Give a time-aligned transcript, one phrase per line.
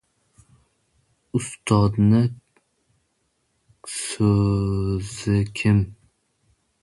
[1.39, 2.29] Ustodning
[3.97, 5.79] so‘zikim: